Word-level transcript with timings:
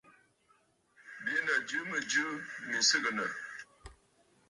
Bì’inǝ̀ 1.23 1.57
jɨ 1.67 1.79
mɨjɨ 1.89 2.23
mì 2.67 2.77
sɨgɨnǝ̀. 2.89 3.29